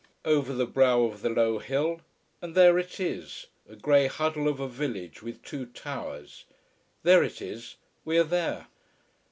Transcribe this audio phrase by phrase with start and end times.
[0.25, 2.01] Over the brow of the low hill
[2.41, 6.45] and there it is, a grey huddle of a village with two towers.
[7.03, 8.65] There it is, we are there.